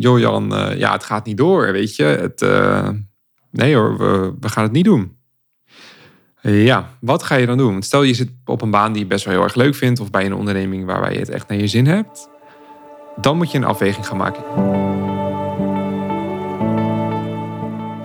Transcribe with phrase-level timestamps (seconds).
[0.00, 2.04] joh Jan, eh, ja, het gaat niet door, weet je.
[2.04, 2.88] Het, eh,
[3.50, 5.16] nee hoor, we, we gaan het niet doen.
[6.40, 7.82] Ja, wat ga je dan doen?
[7.82, 10.00] Stel je zit op een baan die je best wel heel erg leuk vindt...
[10.00, 12.28] of bij een onderneming waarbij je het echt naar je zin hebt.
[13.20, 14.42] Dan moet je een afweging gaan maken.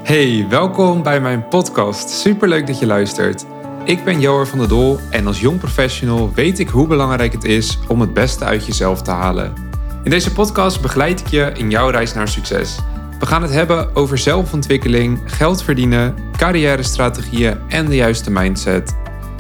[0.04, 2.10] Hey, welkom bij mijn podcast.
[2.10, 3.46] Superleuk dat je luistert.
[3.84, 7.44] Ik ben Joar van der Dol en als jong professional weet ik hoe belangrijk het
[7.44, 9.69] is om het beste uit jezelf te halen.
[10.04, 12.80] In deze podcast begeleid ik je in jouw reis naar succes.
[13.20, 18.96] We gaan het hebben over zelfontwikkeling, geld verdienen, carrière-strategieën en de juiste mindset.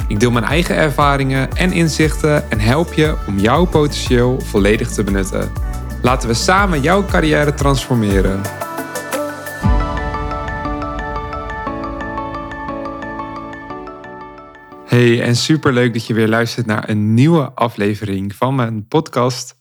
[0.07, 5.03] Ik deel mijn eigen ervaringen en inzichten en help je om jouw potentieel volledig te
[5.03, 5.51] benutten.
[6.01, 8.41] Laten we samen jouw carrière transformeren.
[14.85, 19.57] Hey, en superleuk dat je weer luistert naar een nieuwe aflevering van mijn podcast.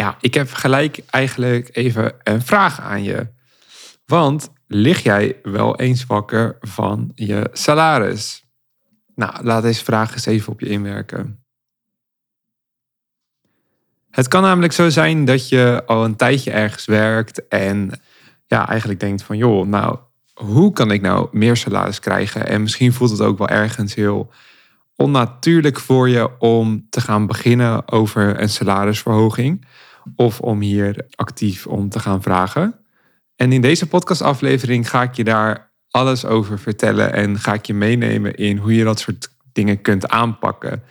[0.00, 3.26] Ja, ik heb gelijk eigenlijk even een vraag aan je.
[4.06, 8.44] Want lig jij wel eens wakker van je salaris?
[9.14, 11.44] Nou, laat deze vraag eens even op je inwerken.
[14.10, 18.00] Het kan namelijk zo zijn dat je al een tijdje ergens werkt en
[18.46, 19.98] ja, eigenlijk denkt van joh, nou,
[20.34, 22.46] hoe kan ik nou meer salaris krijgen?
[22.46, 24.30] En misschien voelt het ook wel ergens heel
[24.96, 29.64] onnatuurlijk voor je om te gaan beginnen over een salarisverhoging
[30.16, 32.74] of om hier actief om te gaan vragen.
[33.36, 37.74] En in deze podcastaflevering ga ik je daar alles over vertellen en ga ik je
[37.74, 40.82] meenemen in hoe je dat soort dingen kunt aanpakken.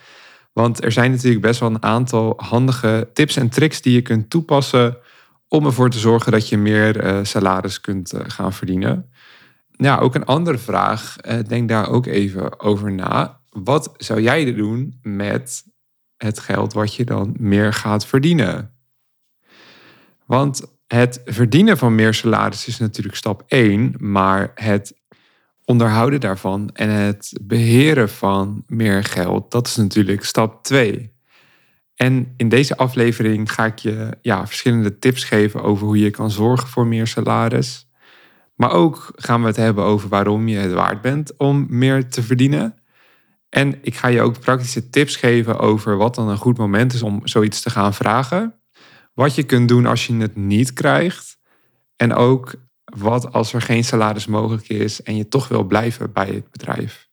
[0.54, 4.30] Want er zijn natuurlijk best wel een aantal handige tips en tricks die je kunt
[4.30, 4.98] toepassen
[5.48, 9.12] om ervoor te zorgen dat je meer uh, salaris kunt uh, gaan verdienen.
[9.72, 11.16] Ja, ook een andere vraag.
[11.22, 15.64] Uh, denk daar ook even over na wat zou jij doen met
[16.18, 18.74] het geld wat je dan meer gaat verdienen?
[20.30, 24.94] Want het verdienen van meer salaris is natuurlijk stap 1, maar het
[25.66, 31.13] onderhouden daarvan en het beheren van meer geld, dat is natuurlijk stap 2.
[31.95, 36.31] En in deze aflevering ga ik je ja, verschillende tips geven over hoe je kan
[36.31, 37.89] zorgen voor meer salaris.
[38.56, 42.23] Maar ook gaan we het hebben over waarom je het waard bent om meer te
[42.23, 42.75] verdienen.
[43.50, 47.01] En ik ga je ook praktische tips geven over wat dan een goed moment is
[47.01, 48.59] om zoiets te gaan vragen.
[49.19, 51.38] Wat je kunt doen als je het niet krijgt.
[51.96, 56.28] En ook wat als er geen salaris mogelijk is en je toch wil blijven bij
[56.28, 57.09] het bedrijf.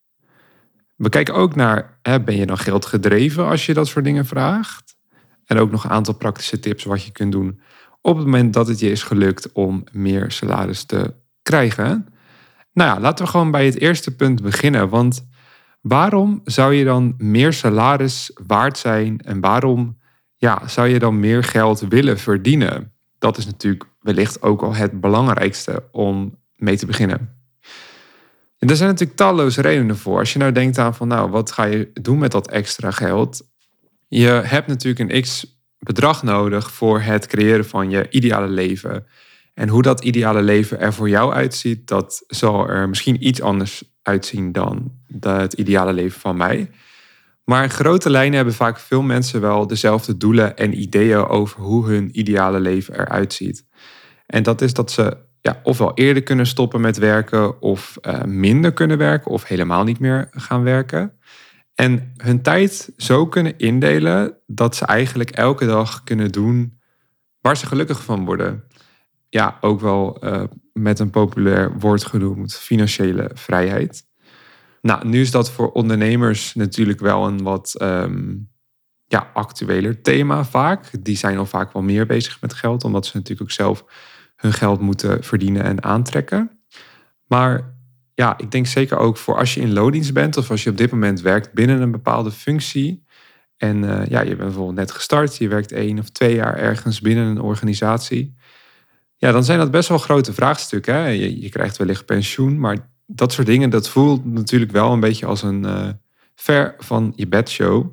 [0.95, 4.25] We kijken ook naar, hè, ben je dan geld gedreven als je dat soort dingen
[4.25, 4.95] vraagt?
[5.45, 7.59] En ook nog een aantal praktische tips wat je kunt doen
[8.01, 12.07] op het moment dat het je is gelukt om meer salaris te krijgen.
[12.73, 14.89] Nou ja, laten we gewoon bij het eerste punt beginnen.
[14.89, 15.27] Want
[15.81, 19.97] Waarom zou je dan meer salaris waard zijn en waarom
[20.37, 22.93] ja, zou je dan meer geld willen verdienen?
[23.17, 27.35] Dat is natuurlijk wellicht ook al het belangrijkste om mee te beginnen.
[28.57, 30.19] En er zijn natuurlijk talloze redenen voor.
[30.19, 33.47] Als je nou denkt aan van nou, wat ga je doen met dat extra geld?
[34.07, 39.05] Je hebt natuurlijk een x bedrag nodig voor het creëren van je ideale leven.
[39.53, 43.83] En hoe dat ideale leven er voor jou uitziet, dat zal er misschien iets anders
[44.01, 46.69] uitzien dan het ideale leven van mij.
[47.49, 51.87] Maar in grote lijnen hebben vaak veel mensen wel dezelfde doelen en ideeën over hoe
[51.87, 53.65] hun ideale leven eruit ziet.
[54.25, 58.73] En dat is dat ze ja, ofwel eerder kunnen stoppen met werken, of uh, minder
[58.73, 61.13] kunnen werken, of helemaal niet meer gaan werken.
[61.75, 66.79] En hun tijd zo kunnen indelen dat ze eigenlijk elke dag kunnen doen
[67.41, 68.63] waar ze gelukkig van worden.
[69.29, 70.43] Ja, ook wel uh,
[70.73, 74.06] met een populair woord genoemd financiële vrijheid.
[74.87, 78.49] Nou, nu is dat voor ondernemers natuurlijk wel een wat um,
[79.05, 80.89] ja, actueler thema vaak.
[80.99, 83.85] Die zijn al vaak wel meer bezig met geld, omdat ze natuurlijk ook zelf
[84.35, 86.61] hun geld moeten verdienen en aantrekken.
[87.25, 87.73] Maar
[88.13, 90.77] ja, ik denk zeker ook voor als je in loondienst bent of als je op
[90.77, 93.05] dit moment werkt binnen een bepaalde functie.
[93.57, 97.01] En uh, ja, je bent bijvoorbeeld net gestart, je werkt één of twee jaar ergens
[97.01, 98.35] binnen een organisatie.
[99.15, 100.93] Ja, dan zijn dat best wel grote vraagstukken.
[100.93, 101.07] Hè?
[101.07, 105.41] Je krijgt wellicht pensioen, maar dat soort dingen, dat voelt natuurlijk wel een beetje als
[105.41, 105.89] een uh,
[106.35, 107.85] ver van je bedshow.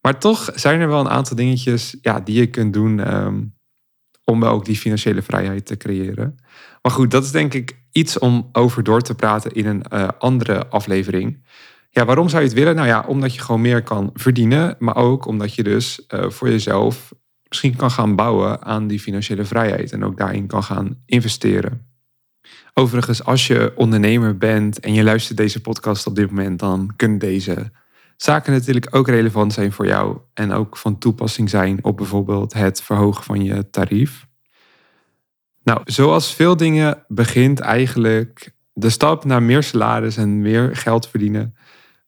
[0.00, 3.54] Maar toch zijn er wel een aantal dingetjes ja, die je kunt doen um,
[4.24, 6.36] om ook die financiële vrijheid te creëren.
[6.82, 10.08] Maar goed, dat is denk ik iets om over door te praten in een uh,
[10.18, 11.44] andere aflevering.
[11.90, 12.74] Ja, waarom zou je het willen?
[12.74, 16.48] Nou ja, omdat je gewoon meer kan verdienen, maar ook omdat je dus uh, voor
[16.48, 17.12] jezelf
[17.48, 21.91] misschien kan gaan bouwen aan die financiële vrijheid en ook daarin kan gaan investeren.
[22.74, 27.18] Overigens, als je ondernemer bent en je luistert deze podcast op dit moment, dan kunnen
[27.18, 27.70] deze
[28.16, 32.82] zaken natuurlijk ook relevant zijn voor jou en ook van toepassing zijn op bijvoorbeeld het
[32.82, 34.26] verhogen van je tarief.
[35.64, 41.56] Nou, zoals veel dingen begint eigenlijk de stap naar meer salaris en meer geld verdienen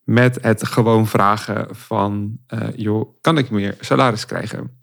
[0.04, 4.82] met het gewoon vragen van, uh, joh, kan ik meer salaris krijgen?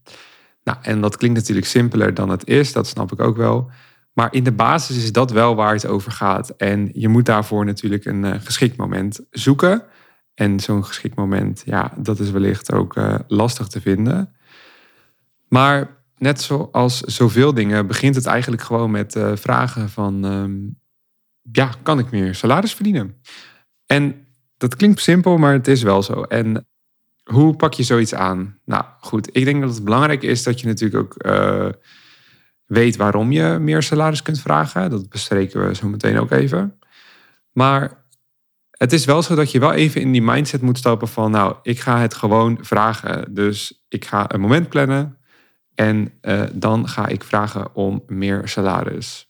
[0.63, 3.71] Nou, en dat klinkt natuurlijk simpeler dan het is, dat snap ik ook wel.
[4.13, 6.49] Maar in de basis is dat wel waar het over gaat.
[6.49, 9.83] En je moet daarvoor natuurlijk een uh, geschikt moment zoeken.
[10.33, 14.35] En zo'n geschikt moment, ja, dat is wellicht ook uh, lastig te vinden.
[15.47, 20.23] Maar net zoals zoveel dingen begint het eigenlijk gewoon met uh, vragen van...
[20.23, 20.79] Um,
[21.51, 23.21] ja, kan ik meer salaris verdienen?
[23.85, 26.21] En dat klinkt simpel, maar het is wel zo.
[26.21, 26.67] En
[27.23, 28.59] hoe pak je zoiets aan?
[28.65, 31.23] Nou goed, ik denk dat het belangrijk is dat je natuurlijk ook
[32.71, 34.89] weet waarom je meer salaris kunt vragen.
[34.89, 36.79] Dat bespreken we zo meteen ook even.
[37.51, 38.03] Maar
[38.71, 41.55] het is wel zo dat je wel even in die mindset moet stappen van, nou,
[41.63, 43.33] ik ga het gewoon vragen.
[43.33, 45.17] Dus ik ga een moment plannen
[45.75, 49.29] en uh, dan ga ik vragen om meer salaris.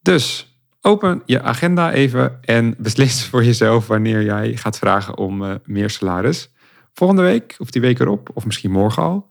[0.00, 0.48] Dus
[0.80, 5.90] Open je agenda even en beslis voor jezelf wanneer jij gaat vragen om uh, meer
[5.90, 6.52] salaris.
[6.92, 9.30] Volgende week of die week erop, of misschien morgen al.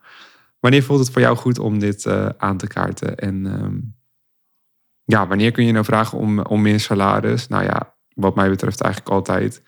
[0.67, 3.17] Wanneer voelt het voor jou goed om dit uh, aan te kaarten?
[3.17, 3.95] En um,
[5.03, 7.47] ja, wanneer kun je nou vragen om, om meer salaris?
[7.47, 9.63] Nou ja, wat mij betreft eigenlijk altijd.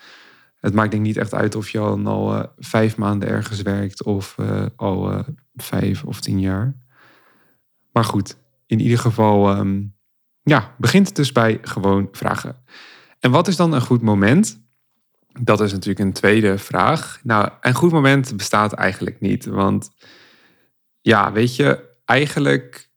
[0.56, 3.62] Het maakt denk ik niet echt uit of je al, al uh, vijf maanden ergens
[3.62, 4.36] werkt of
[4.76, 6.76] al vijf of tien jaar.
[7.92, 9.96] Maar goed, in ieder geval um,
[10.42, 12.56] ja, begint het dus bij gewoon vragen.
[13.20, 14.62] En wat is dan een goed moment?
[15.42, 17.20] Dat is natuurlijk een tweede vraag.
[17.24, 19.46] Nou, een goed moment bestaat eigenlijk niet.
[19.46, 19.92] Want
[21.02, 22.90] ja, weet je, eigenlijk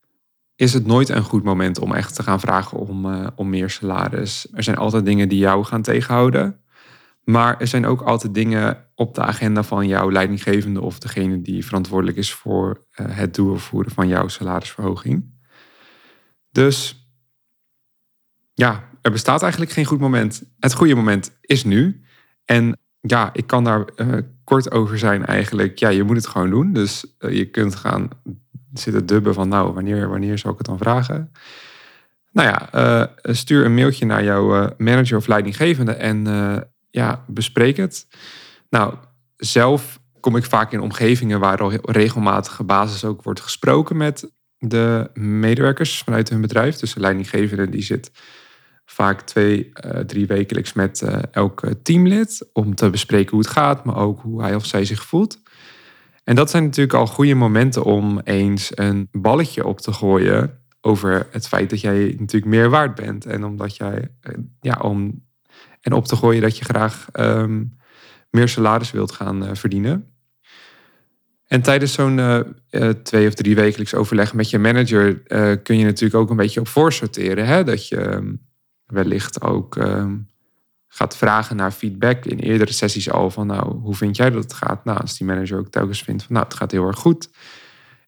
[0.57, 3.71] is het nooit een goed moment om echt te gaan vragen om, uh, om meer
[3.71, 4.49] salaris.
[4.53, 6.61] Er zijn altijd dingen die jou gaan tegenhouden.
[7.25, 11.65] Maar er zijn ook altijd dingen op de agenda van jouw leidinggevende of degene die
[11.65, 15.41] verantwoordelijk is voor uh, het doorvoeren van jouw salarisverhoging.
[16.51, 17.07] Dus
[18.55, 20.43] ja, er bestaat eigenlijk geen goed moment.
[20.59, 22.05] Het goede moment is nu.
[22.45, 25.79] En ja, ik kan daar uh, kort over zijn eigenlijk.
[25.79, 26.73] Ja, je moet het gewoon doen.
[26.73, 28.09] Dus uh, je kunt gaan
[28.73, 31.33] zitten dubben van nou, wanneer, wanneer zou ik het dan vragen?
[32.33, 36.25] Nou ja, uh, stuur een mailtje naar jouw manager of leidinggevende en
[36.91, 38.07] ja, bespreek het.
[38.71, 38.95] Nou,
[39.37, 45.11] zelf kom ik vaak in omgevingen waar al regelmatige basis ook wordt gesproken met de
[45.15, 46.77] medewerkers vanuit hun bedrijf.
[46.77, 48.11] Dus de leidinggevende die zit
[48.85, 53.85] vaak twee, uh, drie wekelijks met uh, elke teamlid om te bespreken hoe het gaat,
[53.85, 55.41] maar ook hoe hij of zij zich voelt.
[56.25, 61.27] En dat zijn natuurlijk al goede momenten om eens een balletje op te gooien over
[61.31, 64.09] het feit dat jij natuurlijk meer waard bent en omdat jij
[64.61, 65.25] ja om
[65.81, 67.77] en op te gooien dat je graag um,
[68.31, 70.07] meer salaris wilt gaan verdienen.
[71.47, 72.45] En tijdens zo'n
[73.03, 75.23] twee of drie wekelijks overleg met je manager
[75.63, 77.47] kun je natuurlijk ook een beetje op voorsorteren.
[77.47, 77.65] Hè?
[77.65, 78.41] Dat je um,
[78.93, 80.15] wellicht ook ehm,
[80.89, 84.53] gaat vragen naar feedback in eerdere sessies al van nou, hoe vind jij dat het
[84.53, 84.85] gaat?
[84.85, 87.29] Nou, als die manager ook telkens vindt van nou, het gaat heel erg goed.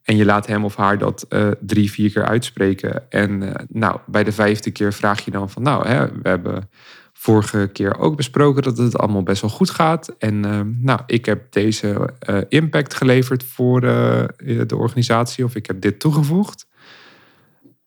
[0.03, 3.11] En je laat hem of haar dat uh, drie, vier keer uitspreken.
[3.11, 6.71] En uh, nou, bij de vijfde keer vraag je dan van nou, hè, we hebben
[7.13, 10.15] vorige keer ook besproken dat het allemaal best wel goed gaat.
[10.19, 15.81] En uh, nou, ik heb deze uh, impact geleverd voor de organisatie of ik heb
[15.81, 16.67] dit toegevoegd.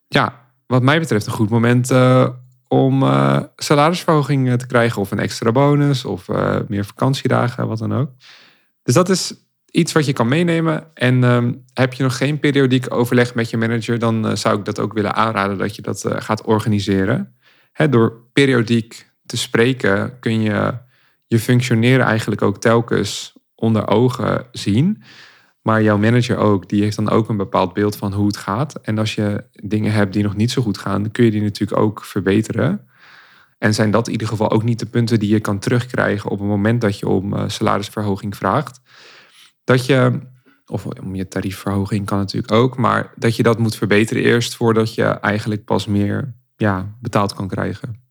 [0.08, 1.92] Ja, wat mij betreft een goed moment
[2.68, 7.94] om uh, salarisverhoging te krijgen of een extra bonus of uh, meer vakantiedagen, wat dan
[7.94, 8.12] ook.
[8.83, 9.33] Dus dat is
[9.71, 10.88] iets wat je kan meenemen.
[10.94, 14.80] En um, heb je nog geen periodiek overleg met je manager, dan zou ik dat
[14.80, 17.36] ook willen aanraden dat je dat gaat organiseren.
[17.71, 20.74] Hè, door periodiek te spreken kun je
[21.28, 25.04] je functioneren eigenlijk ook telkens onder ogen zien.
[25.68, 28.76] Maar jouw manager ook, die heeft dan ook een bepaald beeld van hoe het gaat.
[28.81, 31.42] En als je dingen hebt die nog niet zo goed gaan, dan kun je die
[31.42, 32.88] natuurlijk ook verbeteren.
[33.57, 36.40] En zijn dat in ieder geval ook niet de punten die je kan terugkrijgen op
[36.40, 38.81] het moment dat je om uh, salarisverhoging vraagt.
[39.64, 40.19] Dat je,
[40.66, 44.95] of om je tariefverhoging kan natuurlijk ook, maar dat je dat moet verbeteren eerst voordat
[44.95, 48.06] je eigenlijk pas meer ja, betaald kan krijgen.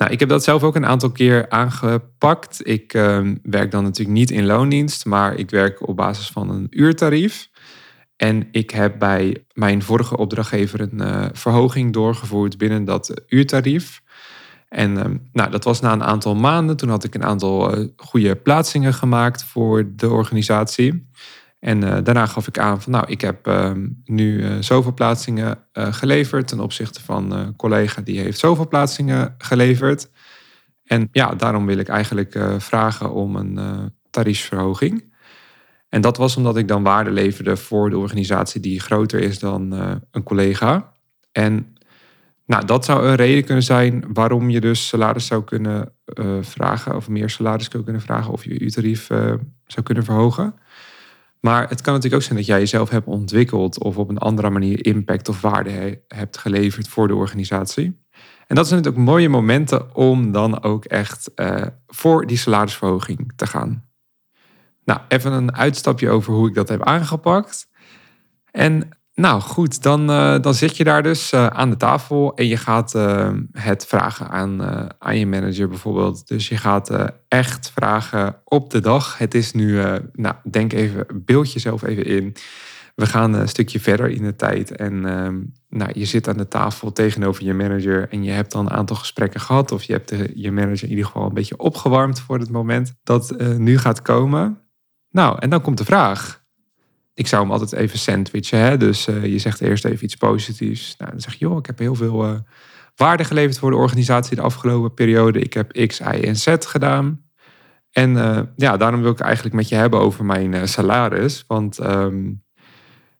[0.00, 2.60] Nou, ik heb dat zelf ook een aantal keer aangepakt.
[2.62, 6.66] Ik uh, werk dan natuurlijk niet in loondienst, maar ik werk op basis van een
[6.70, 7.48] uurtarief.
[8.16, 14.02] En ik heb bij mijn vorige opdrachtgever een uh, verhoging doorgevoerd binnen dat uurtarief.
[14.68, 16.76] En uh, nou, dat was na een aantal maanden.
[16.76, 21.08] Toen had ik een aantal uh, goede plaatsingen gemaakt voor de organisatie.
[21.60, 23.72] En uh, daarna gaf ik aan van nou, ik heb uh,
[24.04, 30.10] nu uh, zoveel plaatsingen geleverd ten opzichte van een collega die heeft zoveel plaatsingen geleverd.
[30.84, 35.14] En ja, daarom wil ik eigenlijk vragen om een tariefsverhoging.
[35.88, 39.72] En dat was omdat ik dan waarde leverde voor de organisatie die groter is dan
[40.10, 40.92] een collega.
[41.32, 41.76] En
[42.46, 45.92] nou, dat zou een reden kunnen zijn waarom je dus salaris zou kunnen
[46.40, 49.06] vragen, of meer salaris zou kunnen vragen, of je uurtarief
[49.66, 50.54] zou kunnen verhogen.
[51.40, 54.50] Maar het kan natuurlijk ook zijn dat jij jezelf hebt ontwikkeld of op een andere
[54.50, 58.00] manier impact of waarde hebt geleverd voor de organisatie.
[58.46, 63.46] En dat zijn natuurlijk mooie momenten om dan ook echt uh, voor die salarisverhoging te
[63.46, 63.88] gaan.
[64.84, 67.68] Nou, even een uitstapje over hoe ik dat heb aangepakt.
[68.50, 72.46] En nou goed, dan, uh, dan zit je daar dus uh, aan de tafel en
[72.46, 74.62] je gaat uh, het vragen aan,
[74.98, 76.28] aan je manager bijvoorbeeld.
[76.28, 79.18] Dus je gaat echt vragen op de dag.
[79.18, 79.80] Het is nu,
[80.12, 82.36] nou denk even, beeld jezelf even in.
[82.94, 85.38] We gaan een stukje verder in de tijd en ehm,
[85.68, 88.96] nou, je zit aan de tafel tegenover je manager en je hebt dan een aantal
[88.96, 89.72] gesprekken gehad.
[89.72, 93.34] Of je hebt je manager in ieder geval een beetje opgewarmd voor het moment dat
[93.58, 94.58] nu gaat komen.
[95.10, 96.39] Nou, en dan komt de vraag
[97.14, 98.58] ik zou hem altijd even sandwichen.
[98.58, 98.76] Hè?
[98.76, 100.94] Dus uh, je zegt eerst even iets positiefs.
[100.98, 102.38] Nou, dan zeg je, joh, ik heb heel veel uh,
[102.96, 105.40] waarde geleverd voor de organisatie de afgelopen periode.
[105.40, 107.24] Ik heb X, Y en Z gedaan.
[107.90, 111.44] En uh, ja, daarom wil ik eigenlijk met je hebben over mijn salaris.
[111.46, 112.42] Want um,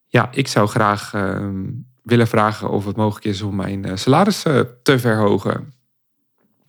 [0.06, 1.64] ja, ik zou graag ehm,
[2.02, 4.42] willen vragen of het mogelijk is om mijn salaris
[4.82, 5.72] te verhogen.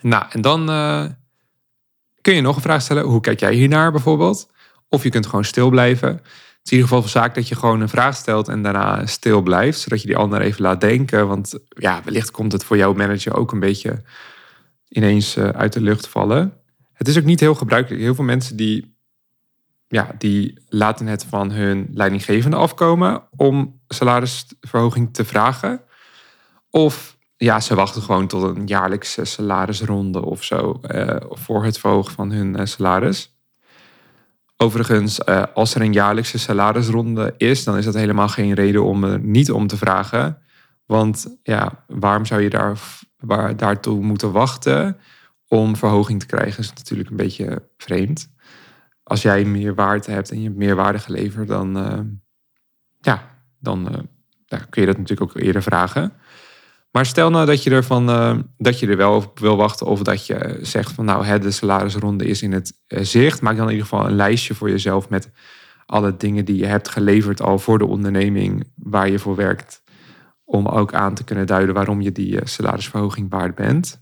[0.02, 0.66] Nou, en dan
[2.22, 3.04] kun je nog een vraag stellen.
[3.04, 4.50] Hoe kijk jij hiernaar bijvoorbeeld?
[4.90, 6.22] Of je kunt gewoon stil blijven
[6.64, 9.80] is in ieder geval zaak dat je gewoon een vraag stelt en daarna stil blijft.
[9.80, 11.28] Zodat je die ander even laat denken.
[11.28, 14.02] Want ja, wellicht komt het voor jouw manager ook een beetje
[14.88, 16.54] ineens eh, uit de lucht vallen.
[16.94, 18.02] Het is ook niet heel gebruikelijk.
[18.02, 18.98] Heel veel mensen die,
[19.88, 25.82] ja, die laten het van hun leidinggevende afkomen om salarisverhoging te vragen.
[26.70, 32.14] Of ja, ze wachten gewoon tot een jaarlijkse salarisronde of zo uh, voor het verhogen
[32.14, 33.31] van hun uh, salaris.
[34.62, 39.04] Overigens, uh, als er een jaarlijkse salarisronde is, dan is dat helemaal geen reden om
[39.04, 40.38] er niet om te vragen.
[40.86, 42.80] Want ja, waarom zou je daar,
[43.18, 44.98] waar, daartoe moeten wachten
[45.48, 48.32] om verhoging te krijgen, is natuurlijk een beetje vreemd.
[49.04, 52.00] Als jij meer waarde hebt en je hebt meer waarde geleverd, dan, uh,
[53.00, 54.10] ja, dan
[54.46, 56.14] ja, kun je dat natuurlijk ook eerder vragen.
[56.92, 60.02] Maar stel nou dat je, ervan, uh, dat je er wel op wil wachten of
[60.02, 63.42] dat je zegt van nou de salarisronde is in het uh, zicht.
[63.42, 65.30] Maak dan in ieder geval een lijstje voor jezelf met
[65.86, 69.84] alle dingen die je hebt geleverd al voor de onderneming waar je voor werkt.
[70.44, 74.02] Om ook aan te kunnen duiden waarom je die uh, salarisverhoging waard bent.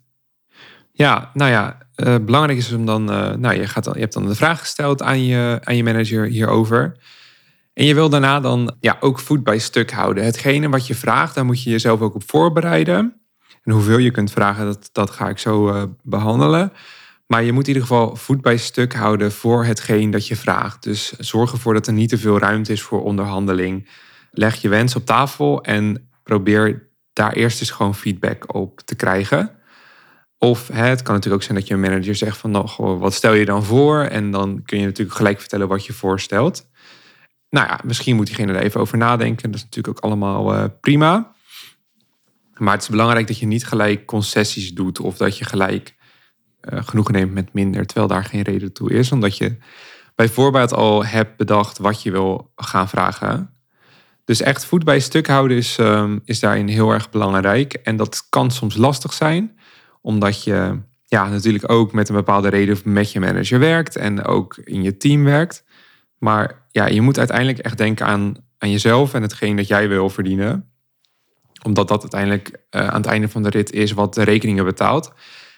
[0.91, 1.77] Ja, nou ja,
[2.21, 3.03] belangrijk is om dan,
[3.39, 6.25] nou je, gaat dan, je hebt dan de vraag gesteld aan je, aan je manager
[6.25, 6.97] hierover.
[7.79, 10.23] En je wil daarna dan ja, ook voet bij stuk houden.
[10.23, 13.21] Hetgene wat je vraagt, daar moet je jezelf ook op voorbereiden.
[13.63, 16.73] En hoeveel je kunt vragen, dat, dat ga ik zo uh, behandelen.
[17.27, 20.83] Maar je moet in ieder geval voet bij stuk houden voor hetgeen dat je vraagt.
[20.83, 23.89] Dus zorg ervoor dat er niet te veel ruimte is voor onderhandeling.
[24.31, 29.51] Leg je wens op tafel en probeer daar eerst eens gewoon feedback op te krijgen.
[30.37, 33.33] Of hè, het kan natuurlijk ook zijn dat je manager zegt van nou, wat stel
[33.33, 34.01] je dan voor?
[34.01, 36.68] En dan kun je natuurlijk gelijk vertellen wat je voorstelt
[37.49, 39.51] nou ja, misschien moet diegene er even over nadenken.
[39.51, 41.33] Dat is natuurlijk ook allemaal uh, prima.
[42.57, 45.95] Maar het is belangrijk dat je niet gelijk concessies doet of dat je gelijk
[46.61, 49.11] uh, genoegen neemt met minder, terwijl daar geen reden toe is.
[49.11, 49.57] Omdat je
[50.15, 53.53] bijvoorbeeld al hebt bedacht wat je wil gaan vragen.
[54.25, 57.73] Dus echt voet bij stuk houden is, um, is daarin heel erg belangrijk.
[57.73, 59.59] En dat kan soms lastig zijn,
[60.01, 64.57] omdat je ja, natuurlijk ook met een bepaalde reden met je manager werkt en ook
[64.57, 65.63] in je team werkt.
[66.19, 70.09] Maar ja, je moet uiteindelijk echt denken aan, aan jezelf en hetgeen dat jij wil
[70.09, 70.71] verdienen.
[71.63, 75.13] Omdat dat uiteindelijk uh, aan het einde van de rit is wat de rekeningen betaalt.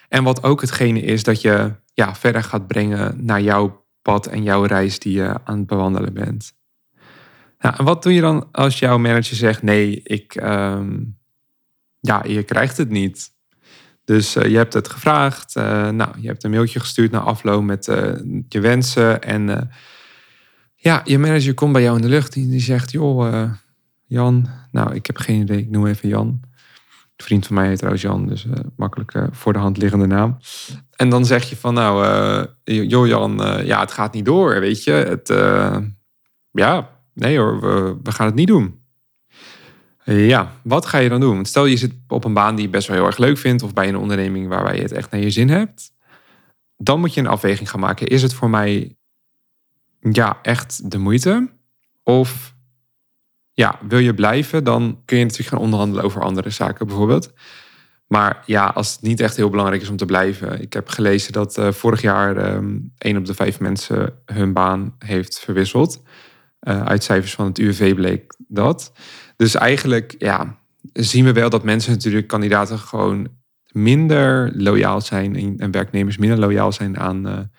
[0.08, 4.42] En wat ook hetgene is dat je ja, verder gaat brengen naar jouw pad en
[4.42, 6.52] jouw reis die je aan het bewandelen bent.
[7.58, 11.18] Nou, en wat doe je dan als jouw manager zegt: nee, ik, um,
[12.00, 13.30] ja, je krijgt het niet.
[14.04, 15.56] Dus uh, je hebt het gevraagd.
[15.56, 17.84] Uh, nou, je hebt een mailtje gestuurd naar afloop met
[18.48, 19.22] je wensen.
[19.22, 19.70] En
[20.82, 23.50] ja, je manager komt bij jou in de lucht en die zegt: Joh, uh,
[24.06, 26.40] Jan, nou, ik heb geen idee, ik noem even Jan.
[27.16, 30.38] Vriend van mij heet trouwens Jan, dus uh, makkelijk uh, voor de hand liggende naam.
[30.96, 34.92] En dan zeg je van: Nou, joh, Jan, ja, het gaat niet door, weet je.
[34.92, 35.28] Het,
[36.50, 38.80] ja, nee hoor, we, we gaan het niet doen.
[40.04, 41.44] Ja, wat ga je dan doen?
[41.44, 43.72] Stel je zit op een baan die je best wel heel erg leuk vindt, of
[43.72, 45.92] bij een onderneming waarbij je het echt naar je zin hebt.
[46.76, 48.06] Dan moet je een afweging gaan maken.
[48.06, 48.96] Is het voor mij
[50.10, 51.50] ja, echt de moeite?
[52.02, 52.54] Of
[53.52, 57.32] ja, wil je blijven, dan kun je natuurlijk gaan onderhandelen over andere zaken bijvoorbeeld.
[58.06, 60.60] Maar ja, als het niet echt heel belangrijk is om te blijven.
[60.60, 62.60] Ik heb gelezen dat uh, vorig jaar
[62.98, 66.02] één op de vijf mensen hun baan heeft verwisseld.
[66.60, 68.92] uit cijfers van het UWV bleek dat.
[69.36, 70.58] Dus eigenlijk ja,
[70.92, 73.28] zien we wel dat mensen natuurlijk, kandidaten, gewoon
[73.70, 77.50] minder loyaal zijn en werknemers minder loyaal zijn aan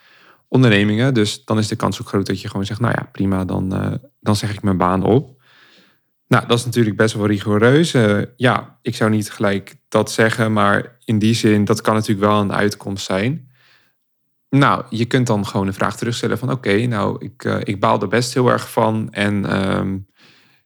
[0.54, 1.14] ondernemingen.
[1.14, 4.00] Dus dan is de kans ook groot dat je gewoon zegt, nou ja, prima, dan,
[4.20, 5.42] dan zeg ik mijn baan op.
[6.34, 7.94] Nou, dat is natuurlijk best wel rigoureus.
[7.94, 12.28] Uh, ja, ik zou niet gelijk dat zeggen, maar in die zin, dat kan natuurlijk
[12.28, 13.52] wel een uitkomst zijn.
[14.50, 18.02] Nou, je kunt dan gewoon een vraag terugstellen van oké, nou, ik, uh, ik baal
[18.02, 19.08] er best heel erg van.
[19.12, 19.98] En ehm,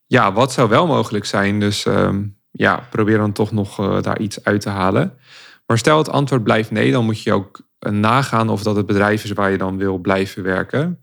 [0.05, 1.59] ja, wat zou wel mogelijk zijn?
[1.59, 5.17] Dus ehm, ja, probeer dan toch nog daar iets uit te halen.
[5.65, 9.23] Maar stel het antwoord blijft nee, dan moet je ook nagaan of dat het bedrijf
[9.23, 10.99] is waar je dan wil blijven werken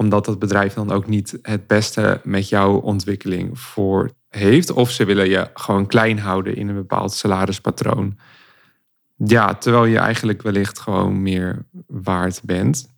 [0.00, 4.70] omdat dat bedrijf dan ook niet het beste met jouw ontwikkeling voor heeft.
[4.72, 8.18] Of ze willen je gewoon klein houden in een bepaald salarispatroon.
[9.16, 12.96] Ja, terwijl je eigenlijk wellicht gewoon meer waard bent.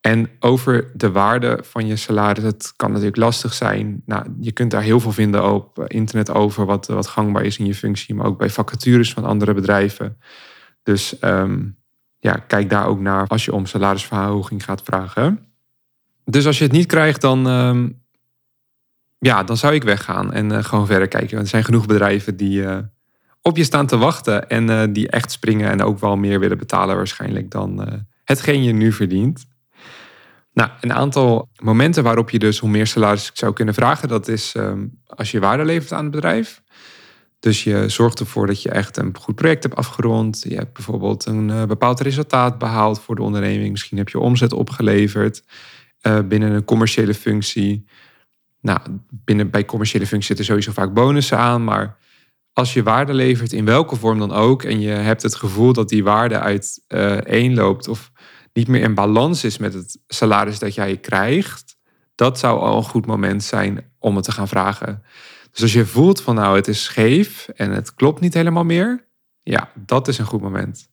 [0.00, 4.02] En over de waarde van je salaris, het kan natuurlijk lastig zijn.
[4.06, 7.66] Nou, je kunt daar heel veel vinden op internet over wat, wat gangbaar is in
[7.66, 10.18] je functie, maar ook bij vacatures van andere bedrijven.
[10.82, 11.60] Dus ehm,
[12.22, 15.46] ja, kijk daar ook naar als je om salarisverhoging gaat vragen.
[16.24, 17.88] Dus als je het niet krijgt, dan, ehm,
[19.18, 21.30] ja, dan zou ik weggaan en uh, gewoon verder kijken.
[21.30, 22.78] Want er zijn genoeg bedrijven die uh,
[23.40, 26.58] op je staan te wachten en uh, die echt springen en ook wel meer willen
[26.58, 29.46] betalen waarschijnlijk dan hetgeen je nu verdient.
[30.52, 34.54] Nou, een aantal momenten waarop je dus hoe meer salaris zou kunnen vragen, dat is
[34.54, 36.61] um, als je waarde levert aan het bedrijf.
[37.42, 40.44] Dus je zorgt ervoor dat je echt een goed project hebt afgerond.
[40.48, 43.70] Je hebt bijvoorbeeld een bepaald resultaat behaald voor de onderneming.
[43.70, 45.42] Misschien heb je omzet opgeleverd.
[46.02, 47.86] Eh, binnen een commerciële functie.
[48.60, 48.80] Nou,
[49.10, 51.98] binnen, bij commerciële functie zitten sowieso vaak bonussen aan, maar
[52.52, 55.88] als je waarde levert, in welke vorm dan ook, en je hebt het gevoel dat
[55.88, 58.12] die waarde uiteen uh, loopt of
[58.52, 61.76] niet meer in balans is met het salaris dat jij krijgt,
[62.14, 65.02] dat zou al een goed moment zijn om het te gaan vragen.
[65.52, 69.08] Dus als je voelt van nou, het is scheef en het klopt niet helemaal meer,
[69.42, 70.90] ja, dat is een goed moment.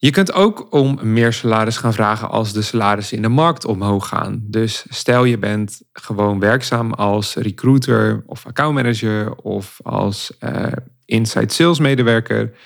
[0.00, 4.08] Je kunt ook om meer salaris gaan vragen als de salarissen in de markt omhoog
[4.08, 4.40] gaan.
[4.42, 10.66] Dus stel je bent gewoon werkzaam als recruiter of accountmanager of als uh,
[11.04, 12.56] inside sales medewerker.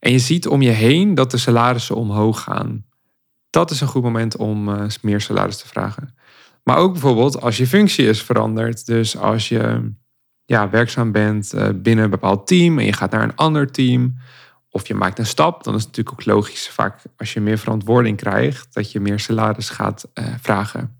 [0.00, 2.84] En je ziet om je heen dat de salarissen omhoog gaan.
[3.50, 6.14] Dat is een goed moment om uh, meer salaris te vragen.
[6.64, 8.86] Maar ook bijvoorbeeld als je functie is veranderd.
[8.86, 9.92] Dus als je
[10.50, 14.14] ja, werkzaam bent uh, binnen een bepaald team en je gaat naar een ander team
[14.70, 17.58] of je maakt een stap, dan is het natuurlijk ook logisch, vaak als je meer
[17.58, 20.96] verantwoording krijgt, dat je meer salaris gaat uh, vragen.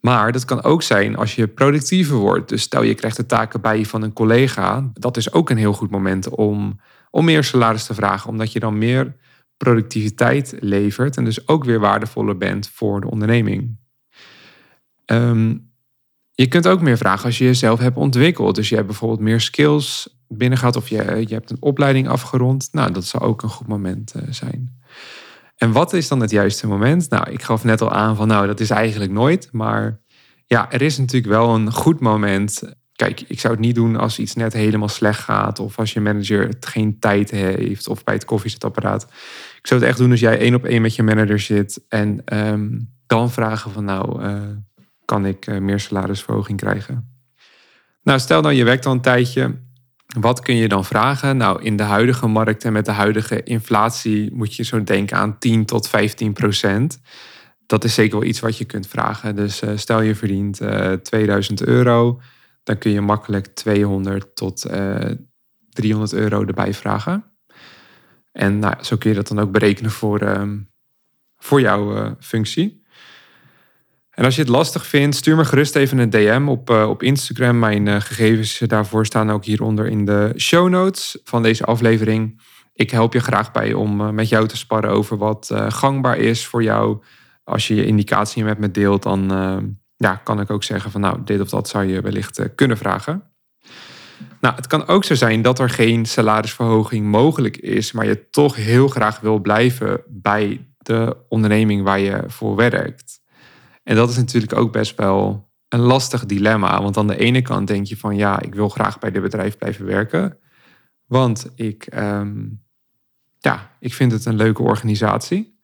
[0.00, 2.48] Maar dat kan ook zijn als je productiever wordt.
[2.48, 4.90] Dus stel je krijgt de taken bij je van een collega.
[4.92, 8.30] Dat is ook een heel goed moment om, om meer salaris te vragen.
[8.30, 9.16] Omdat je dan meer
[9.56, 11.16] productiviteit levert.
[11.16, 13.78] En dus ook weer waardevoller bent voor de onderneming.
[15.06, 15.69] Um,
[16.40, 18.54] je kunt ook meer vragen als je jezelf hebt ontwikkeld.
[18.54, 22.68] Dus je hebt bijvoorbeeld meer skills binnengaat of je, je hebt een opleiding afgerond.
[22.72, 24.80] Nou, dat zou ook een goed moment uh, zijn.
[25.56, 27.10] En wat is dan het juiste moment?
[27.10, 29.48] Nou, ik gaf net al aan van nou, dat is eigenlijk nooit.
[29.52, 30.00] Maar
[30.46, 32.62] ja, er is natuurlijk wel een goed moment.
[32.92, 35.58] Kijk, ik zou het niet doen als iets net helemaal slecht gaat.
[35.58, 37.88] Of als je manager het geen tijd heeft.
[37.88, 39.02] Of bij het koffiezetapparaat.
[39.58, 41.84] Ik zou het echt doen als jij één op één met je manager zit.
[41.88, 44.42] En um, dan vragen van nou, uh,
[45.10, 47.18] kan ik uh, meer salarisverhoging krijgen?
[48.02, 49.58] Nou, stel nou je werkt al een tijdje
[50.18, 51.36] wat kun je dan vragen?
[51.36, 55.38] Nou, in de huidige markt en met de huidige inflatie moet je zo denken aan
[55.38, 57.00] 10 tot 15 procent.
[57.66, 59.36] Dat is zeker wel iets wat je kunt vragen.
[59.36, 62.20] Dus uh, stel je verdient uh, eh, 2000 euro,
[62.62, 65.16] dan kun je makkelijk 200 tot uh, eh,
[65.68, 67.24] 300 euro erbij vragen.
[68.32, 70.58] En nou, zo kun je dat dan ook berekenen voor, ehm,
[71.36, 72.79] voor jouw functie.
[74.20, 77.02] En als je het lastig vindt, stuur me gerust even een DM op, uh, op
[77.02, 77.58] Instagram.
[77.58, 82.40] Mijn uh, gegevens daarvoor staan ook hieronder in de show notes van deze aflevering.
[82.74, 86.46] Ik help je graag bij om uh, met jou te sparren over wat gangbaar is
[86.46, 87.02] voor jou.
[87.44, 89.28] Als je je indicatie met me deelt, dan
[89.96, 93.22] ja, kan ik ook zeggen van nou, dit of dat zou je wellicht kunnen vragen.
[94.40, 98.56] Nou, het kan ook zo zijn dat er geen salarisverhoging mogelijk is, maar je toch
[98.56, 103.19] heel graag wil blijven bij de onderneming waar je voor werkt.
[103.90, 106.82] En dat is natuurlijk ook best wel een lastig dilemma.
[106.82, 109.58] Want aan de ene kant denk je van ja, ik wil graag bij dit bedrijf
[109.58, 110.38] blijven werken.
[111.06, 112.46] Want ik, ehm,
[113.38, 115.58] ja, ik vind het een leuke organisatie.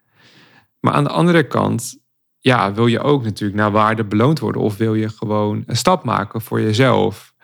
[0.81, 1.99] Maar aan de andere kant,
[2.39, 4.63] ja, wil je ook natuurlijk naar waarde beloond worden.
[4.63, 7.35] Of wil je gewoon een stap maken voor jezelf.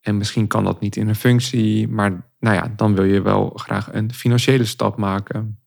[0.00, 3.52] En misschien kan dat niet in een functie, maar nou ja, dan wil je wel
[3.54, 5.59] graag een financiële stap maken.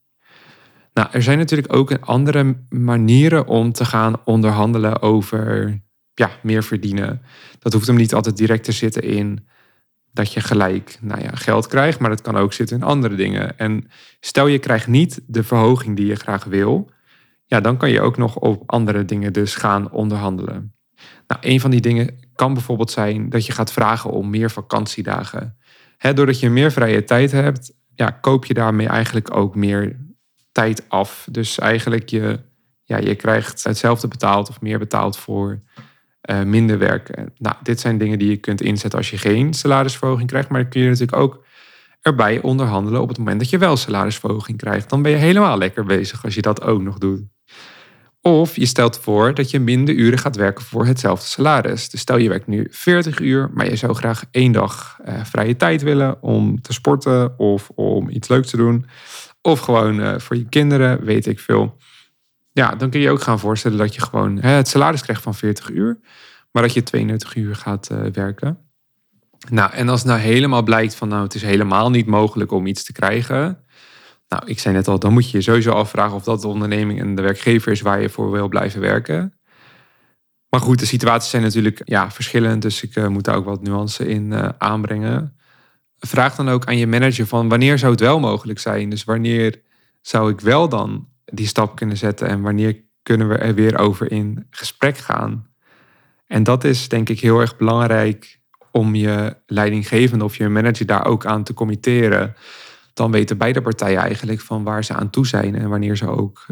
[0.93, 5.82] Nou, er zijn natuurlijk ook andere manieren om te gaan onderhandelen over
[6.13, 7.21] ja, meer verdienen.
[7.60, 9.47] Dat hoeft hem niet altijd direct te zitten in
[10.12, 13.58] dat je gelijk nou ja, geld krijgt, maar dat kan ook zitten in andere dingen.
[13.58, 13.88] En
[14.19, 16.89] stel je krijgt niet de verhoging die je graag wil,
[17.45, 20.73] ja, dan kan je ook nog op andere dingen dus gaan onderhandelen.
[21.27, 25.58] Nou, een van die dingen kan bijvoorbeeld zijn dat je gaat vragen om meer vakantiedagen.
[26.13, 29.99] Doordat je meer vrije tijd hebt, ja, koop je daarmee eigenlijk ook meer
[30.54, 31.28] tijd af.
[31.32, 32.39] Dus eigenlijk je,
[32.84, 35.62] ja, je krijgt hetzelfde betaald of meer betaald voor
[36.30, 37.34] uh, minder werken.
[37.38, 40.50] Nou, dit zijn dingen die je kunt inzetten als je geen salarisverhoging krijgt.
[40.50, 41.44] Maar dan kun je natuurlijk ook
[42.02, 44.89] erbij onderhandelen op het moment dat je wel salarisverhoging krijgt.
[44.89, 47.22] Dan ben je helemaal lekker bezig als je dat ook nog doet.
[48.22, 51.89] Of je stelt voor dat je minder uren gaat werken voor hetzelfde salaris.
[51.89, 55.56] Dus stel je werkt nu 40 uur, maar je zou graag één dag uh, vrije
[55.56, 58.86] tijd willen om te sporten of om iets leuks te doen.
[59.45, 61.77] Of gewoon uh, voor je kinderen, weet ik veel.
[62.51, 65.36] Ja, dan kun je ook gaan voorstellen dat je gewoon hè, het salaris krijgt van
[65.36, 65.99] 40 uur,
[66.51, 68.58] maar dat je 32 uur gaat uh, werken.
[69.49, 72.84] Nou, en als nou helemaal blijkt van nou, het is helemaal niet mogelijk om iets
[72.84, 73.63] te krijgen,
[74.27, 76.99] nou, ik zei net al, dan moet je je sowieso afvragen of dat de onderneming
[76.99, 79.34] en de werkgever is waar je voor wil blijven werken.
[80.49, 83.62] Maar goed, de situaties zijn natuurlijk ja, verschillend, dus ik uh, moet daar ook wat
[83.62, 85.38] nuance in aanbrengen.
[86.08, 88.89] Vraag dan ook aan je manager van wanneer zou het wel mogelijk zijn?
[88.89, 89.62] Dus wanneer
[90.02, 94.12] zou ik wel dan die stap kunnen zetten en wanneer kunnen we er weer over
[94.12, 95.48] in gesprek gaan?
[96.28, 98.39] En dat is denk ik heel erg belangrijk
[98.72, 102.36] om je leidinggevende of je manager daar ook aan te committeren
[102.94, 106.46] dan weten beide partijen eigenlijk van waar ze aan toe zijn en wanneer ze ook,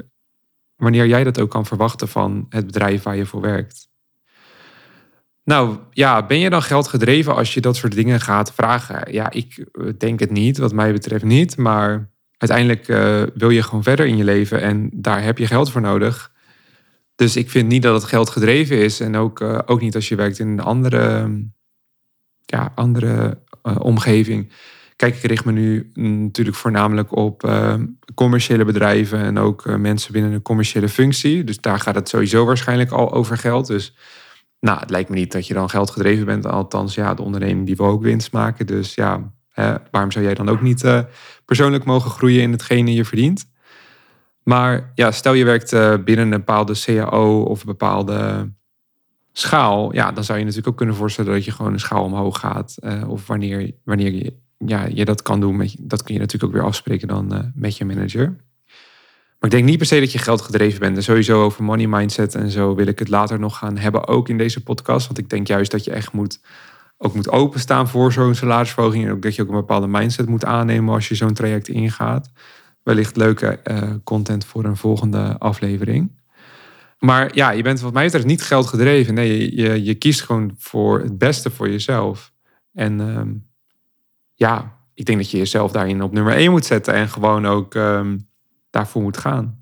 [0.75, 3.90] wanneer jij dat ook kan verwachten van het bedrijf waar je voor werkt.
[5.43, 9.13] Nou ja, ben je dan geld gedreven als je dat soort dingen gaat vragen?
[9.13, 9.65] Ja, ik
[9.97, 11.57] denk het niet, wat mij betreft niet.
[11.57, 15.71] Maar uiteindelijk uh, wil je gewoon verder in je leven en daar heb je geld
[15.71, 16.31] voor nodig.
[17.15, 18.99] Dus ik vind niet dat het geld gedreven is.
[18.99, 21.29] En ook, uh, ook niet als je werkt in een andere,
[22.45, 23.43] ja, andere
[23.79, 24.51] omgeving.
[24.95, 27.51] Kijk, ik richt me nu natuurlijk voornamelijk op
[28.15, 31.43] commerciële bedrijven en ook mensen binnen een commerciële functie.
[31.43, 33.67] Dus daar gaat het sowieso waarschijnlijk al over geld.
[33.67, 33.95] Dus
[34.61, 36.45] nou, het lijkt me niet dat je dan geld gedreven bent.
[36.45, 38.67] Althans, ja, de onderneming die wil ook winst maken.
[38.67, 40.99] Dus ja, hè, waarom zou jij dan ook niet uh,
[41.45, 43.49] persoonlijk mogen groeien in hetgene je verdient?
[44.43, 45.71] Maar ja, stel je werkt
[46.05, 48.49] binnen een bepaalde CAO of een bepaalde
[49.31, 49.93] schaal.
[49.93, 52.77] Ja, dan zou je natuurlijk ook kunnen voorstellen dat je gewoon een schaal omhoog gaat.
[53.07, 56.67] of wanneer, wanneer je ja, je dat kan doen, dat kun je natuurlijk ook weer
[56.67, 58.35] afspreken dan met je manager.
[59.41, 60.97] Maar ik denk niet per se dat je geld gedreven bent.
[60.97, 64.29] En sowieso over money mindset en zo wil ik het later nog gaan hebben, ook
[64.29, 65.07] in deze podcast.
[65.07, 66.39] Want ik denk juist dat je echt moet,
[66.97, 69.05] ook moet openstaan voor zo'n salarisverhoging.
[69.05, 72.31] En ook dat je ook een bepaalde mindset moet aannemen als je zo'n traject ingaat.
[72.83, 76.19] Wellicht leuke uh, content voor een volgende aflevering.
[76.99, 79.13] Maar ja, je bent wat mij betreft niet geld gedreven.
[79.13, 82.33] Nee, je, je, kiest gewoon voor het beste voor jezelf.
[82.73, 83.21] En uh,
[84.33, 87.73] ja, ik denk dat je jezelf daarin op nummer 1 moet zetten en gewoon ook
[87.73, 88.29] um,
[88.71, 89.59] daarvoor moet gaan.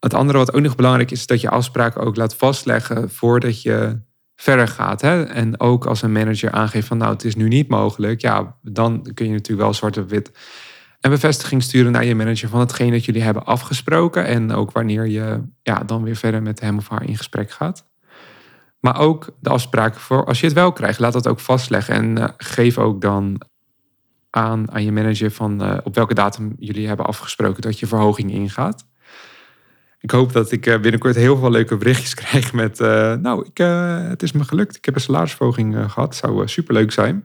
[0.00, 3.62] Het andere wat ook nog belangrijk is, is dat je afspraken ook laat vastleggen voordat
[3.62, 4.00] je
[4.36, 5.00] verder gaat.
[5.00, 5.24] Hè?
[5.24, 8.20] En ook als een manager aangeeft van nou, het is nu niet mogelijk.
[8.20, 10.30] Ja, dan kun je natuurlijk wel zwart op wit
[11.00, 14.24] een bevestiging sturen naar je manager van hetgeen dat jullie hebben afgesproken.
[14.24, 17.88] En ook wanneer je ja, dan weer verder met hem of haar in gesprek gaat.
[18.80, 21.94] Maar ook de afspraken voor als je het wel krijgt, laat dat ook vastleggen.
[21.94, 23.40] En uh, geef ook dan
[24.30, 28.32] aan, aan je manager van uh, op welke datum jullie hebben afgesproken dat je verhoging
[28.32, 28.86] ingaat.
[30.00, 33.58] Ik hoop dat ik uh, binnenkort heel veel leuke berichtjes krijg met, uh, nou, ik,
[34.08, 34.76] het is me gelukt.
[34.76, 36.16] Ik heb een salarisverhoging gehad.
[36.16, 37.24] Zou superleuk zijn.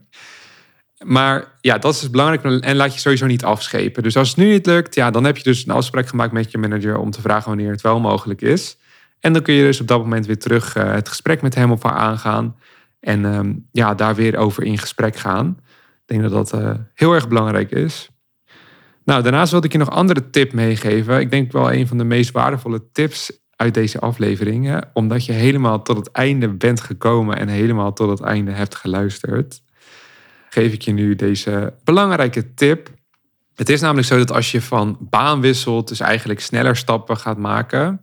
[1.03, 2.63] Maar ja, dat is belangrijk.
[2.63, 4.03] En laat je sowieso niet afschepen.
[4.03, 6.51] Dus als het nu niet lukt, ja, dan heb je dus een afspraak gemaakt met
[6.51, 8.77] je manager om te vragen wanneer het wel mogelijk is.
[9.19, 11.83] En dan kun je dus op dat moment weer terug het gesprek met hem of
[11.83, 12.55] haar aangaan.
[12.99, 15.59] En um, ja, daar weer over in gesprek gaan.
[16.05, 18.09] Denk dat dat uh, heel erg belangrijk is.
[19.05, 21.19] Nou, daarnaast wilde ik je nog andere tip meegeven.
[21.19, 24.89] Ik denk wel een van de meest waardevolle tips uit deze afleveringen.
[24.93, 29.61] Omdat je helemaal tot het einde bent gekomen en helemaal tot het einde hebt geluisterd.
[30.49, 32.89] Geef ik je nu deze belangrijke tip.
[33.55, 37.37] Het is namelijk zo dat als je van baan wisselt, dus eigenlijk sneller stappen gaat
[37.37, 38.01] maken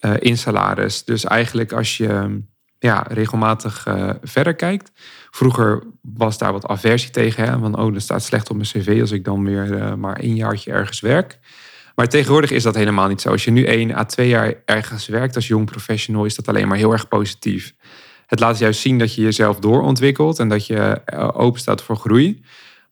[0.00, 1.04] uh, in salaris.
[1.04, 2.40] Dus eigenlijk als je
[2.78, 4.90] ja, regelmatig uh, verder kijkt.
[5.34, 7.44] Vroeger was daar wat aversie tegen.
[7.44, 7.58] Hè?
[7.58, 10.34] Van, oh, dat staat slecht op mijn cv als ik dan weer uh, maar één
[10.34, 11.38] jaartje ergens werk.
[11.94, 13.30] Maar tegenwoordig is dat helemaal niet zo.
[13.30, 16.68] Als je nu één à twee jaar ergens werkt als jong professional, is dat alleen
[16.68, 17.74] maar heel erg positief.
[18.26, 21.96] Het laat juist zien dat je jezelf doorontwikkelt en dat je eh, open staat voor
[21.96, 22.42] groei.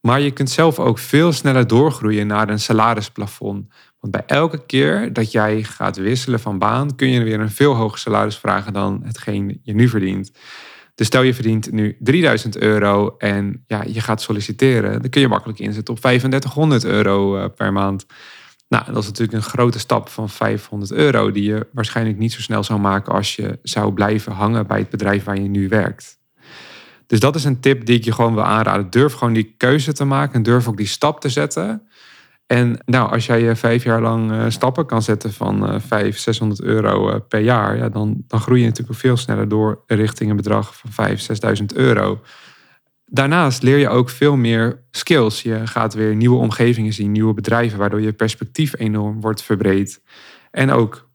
[0.00, 3.66] Maar je kunt zelf ook veel sneller doorgroeien naar een salarisplafond.
[4.00, 7.74] Want bij elke keer dat jij gaat wisselen van baan, kun je weer een veel
[7.74, 10.32] hoger salaris vragen dan hetgeen je nu verdient.
[11.02, 15.28] Dus stel je verdient nu 3000 euro en ja, je gaat solliciteren, dan kun je
[15.28, 18.06] makkelijk inzetten op 3500 euro eh, per maand.
[18.68, 22.40] Nou, dat is natuurlijk een grote stap van 500 euro, die je waarschijnlijk niet zo
[22.40, 26.18] snel zou maken als je zou blijven hangen bij het bedrijf waar je nu werkt.
[27.06, 28.90] Dus dat is een tip die ik je gewoon wil aanraden.
[28.90, 31.88] Durf gewoon die keuze te maken en durf ook die stap te zetten.
[32.52, 36.20] En nou, als jij je vijf jaar lang uh, stappen kan zetten van uh, 500,
[36.20, 40.36] 600 euro per jaar, ja, dan, dan groei je natuurlijk veel sneller door richting een
[40.36, 41.14] bedrag van 5.000,
[41.60, 42.20] 6.000 euro.
[43.06, 45.42] Daarnaast leer je ook veel meer skills.
[45.42, 50.02] Je gaat weer nieuwe omgevingen zien, nieuwe bedrijven, waardoor je perspectief enorm wordt verbreed.
[50.50, 51.08] En ook,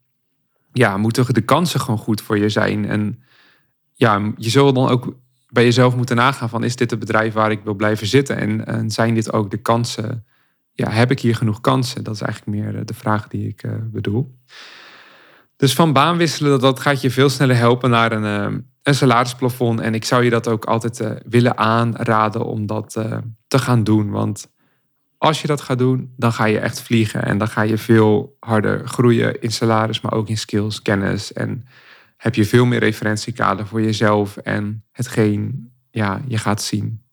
[0.72, 2.86] ja, moeten de kansen gewoon goed voor je zijn.
[2.86, 3.24] En
[3.94, 5.16] ja, je zult dan ook
[5.50, 8.38] bij jezelf moeten nagaan van, is dit het bedrijf waar ik wil blijven zitten?
[8.38, 10.26] En, en zijn dit ook de kansen?
[10.78, 12.04] Ja, heb ik hier genoeg kansen?
[12.04, 14.38] Dat is eigenlijk meer de vraag die ik uh, bedoel.
[15.56, 18.96] Dus van baan wisselen, dat, dat gaat je veel sneller helpen naar een, uh, een
[18.96, 19.80] salarisplafond.
[19.80, 22.92] En ik zou je dat ook altijd willen aanraden om dat
[23.48, 24.10] te gaan doen.
[24.10, 24.48] Want
[25.18, 27.24] als je dat gaat doen, dan ga je echt vliegen.
[27.24, 31.34] En dan ga je veel harder groeien in salaris, maar ook in skills, kennis.
[31.34, 31.66] En
[32.18, 37.07] heb je veel meer referentiekader voor jezelf en hetgeen ja, je gaat zien.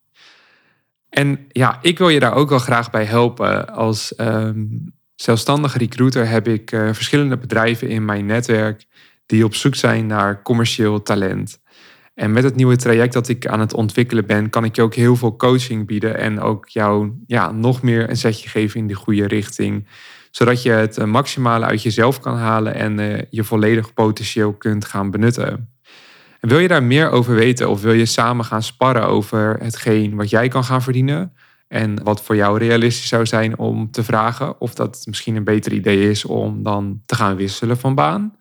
[1.14, 3.68] En ja, ik wil je daar ook wel graag bij helpen.
[3.68, 8.86] Als um, zelfstandige recruiter heb ik uh, verschillende bedrijven in mijn netwerk
[9.26, 11.62] die op zoek zijn naar commercieel talent.
[12.14, 14.94] En met het nieuwe traject dat ik aan het ontwikkelen ben, kan ik je ook
[14.94, 18.94] heel veel coaching bieden en ook jou ja, nog meer een zetje geven in de
[18.94, 19.88] goede richting.
[20.30, 24.84] Zodat je het eh, maximale uit jezelf kan halen en uh, je volledig potentieel kunt
[24.84, 25.73] gaan benutten.
[26.44, 30.30] Wil je daar meer over weten of wil je samen gaan sparren over hetgeen wat
[30.30, 31.32] jij kan gaan verdienen?
[31.68, 35.72] En wat voor jou realistisch zou zijn om te vragen of dat misschien een beter
[35.72, 38.36] idee is om dan te gaan wisselen van baan?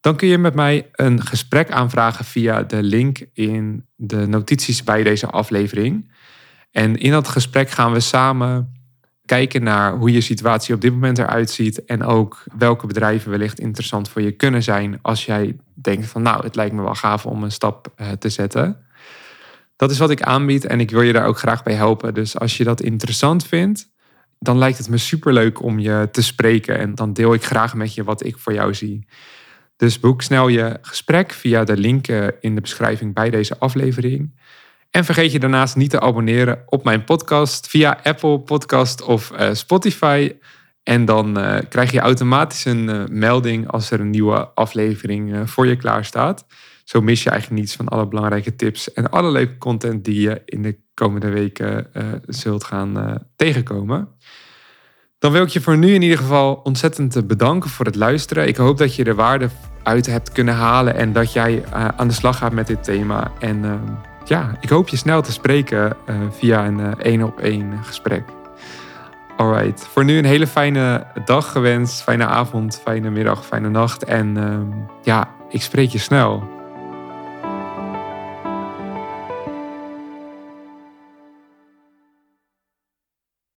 [0.00, 5.02] Dan kun je met mij een gesprek aanvragen via de link in de notities bij
[5.02, 6.12] deze aflevering.
[6.70, 8.75] En in dat gesprek gaan we samen
[9.26, 11.84] kijken naar hoe je situatie op dit moment eruit ziet.
[11.84, 16.44] En ook welke bedrijven wellicht interessant voor je kunnen zijn als jij denkt van nou,
[16.44, 18.86] het lijkt me wel gaaf om een stap uh, te zetten.
[19.76, 22.14] Dat is wat ik aanbied en ik wil je daar ook graag bij helpen.
[22.14, 23.88] Dus als je dat interessant vindt,
[24.38, 26.78] dan lijkt het me superleuk om je te spreken.
[26.78, 29.06] En dan deel ik graag met je wat ik voor jou zie.
[29.76, 32.08] Dus boek snel je gesprek via de link
[32.40, 34.34] in de beschrijving bij deze aflevering.
[34.90, 39.48] En vergeet je daarnaast niet te abonneren op mijn podcast via Apple Podcast of uh,
[39.52, 40.32] Spotify.
[40.82, 45.66] En dan uh, krijg je automatisch een uh, melding als er een nieuwe aflevering voor
[45.66, 46.46] je klaar staat.
[46.84, 50.42] Zo mis je eigenlijk niets van alle belangrijke tips en alle leuke content die je
[50.44, 51.90] in de komende weken
[52.26, 54.08] zult gaan tegenkomen.
[55.18, 58.48] Dan wil ik je voor nu in ieder geval ontzettend bedanken voor het luisteren.
[58.48, 59.48] Ik hoop dat je er waarde
[59.82, 63.32] uit hebt kunnen halen en dat jij aan de slag gaat met dit thema.
[63.38, 63.72] En uh,
[64.28, 68.24] ja, ik hoop je snel te spreken uh, via een één op één gesprek.
[69.36, 74.04] Alright, voor nu een hele fijne dag gewenst, fijne avond, fijne middag, fijne nacht.
[74.04, 74.38] En
[75.02, 76.55] ja, ik spreek je snel.